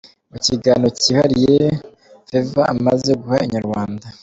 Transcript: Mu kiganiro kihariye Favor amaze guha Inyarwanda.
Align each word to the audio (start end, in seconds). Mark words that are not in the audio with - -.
Mu 0.31 0.37
kiganiro 0.45 0.89
kihariye 1.01 1.57
Favor 2.29 2.65
amaze 2.73 3.09
guha 3.21 3.37
Inyarwanda. 3.45 4.05